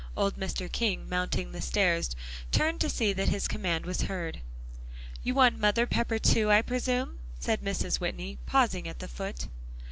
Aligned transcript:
Old 0.17 0.35
Mr. 0.35 0.67
King 0.71 1.07
mounting 1.07 1.51
the 1.51 1.61
stairs, 1.61 2.15
turned 2.51 2.81
to 2.81 2.89
see 2.89 3.13
that 3.13 3.29
his 3.29 3.47
command 3.47 3.85
was 3.85 4.01
heard. 4.01 4.41
"You 5.21 5.35
want 5.35 5.59
Mother 5.59 5.85
Pepper 5.85 6.17
too, 6.17 6.49
I 6.49 6.63
presume?" 6.63 7.19
said 7.39 7.61
Mrs. 7.61 7.99
Whitney, 7.99 8.39
pausing 8.47 8.87
at 8.87 8.97
the 8.97 9.07
foot. 9.07 9.45